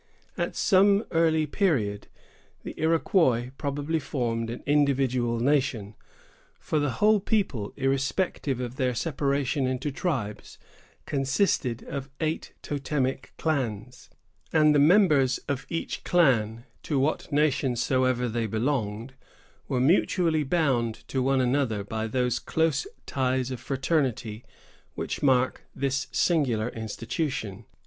[0.35, 2.07] At some early period,
[2.63, 5.93] the Iroquois probably formed an individual nation;
[6.59, 10.57] for the whole people, irrespective of their separation into tribes,
[11.05, 14.09] consisted of eight totemic clans;
[14.51, 19.13] and the members of each clan, to what nation soever they belonged,
[19.67, 24.43] were mutually bound to one another by those close ties of fraternity
[24.95, 27.65] which mark this singular institution.